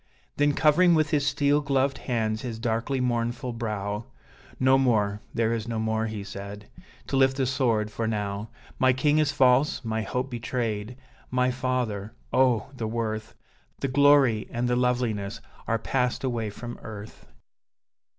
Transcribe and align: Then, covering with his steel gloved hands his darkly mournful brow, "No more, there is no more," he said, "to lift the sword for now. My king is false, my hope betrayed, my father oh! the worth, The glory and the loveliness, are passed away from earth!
Then, 0.37 0.53
covering 0.53 0.95
with 0.95 1.11
his 1.11 1.27
steel 1.27 1.61
gloved 1.61 1.99
hands 1.99 2.41
his 2.41 2.57
darkly 2.57 2.99
mournful 2.99 3.53
brow, 3.53 4.05
"No 4.59 4.79
more, 4.79 5.21
there 5.31 5.53
is 5.53 5.67
no 5.67 5.77
more," 5.77 6.07
he 6.07 6.23
said, 6.23 6.67
"to 7.05 7.15
lift 7.15 7.37
the 7.37 7.45
sword 7.45 7.91
for 7.91 8.07
now. 8.07 8.49
My 8.79 8.93
king 8.93 9.19
is 9.19 9.31
false, 9.31 9.85
my 9.85 10.01
hope 10.01 10.31
betrayed, 10.31 10.97
my 11.29 11.51
father 11.51 12.15
oh! 12.33 12.71
the 12.75 12.87
worth, 12.87 13.35
The 13.81 13.89
glory 13.89 14.47
and 14.49 14.67
the 14.67 14.75
loveliness, 14.75 15.39
are 15.67 15.77
passed 15.77 16.23
away 16.23 16.49
from 16.49 16.79
earth! 16.81 17.27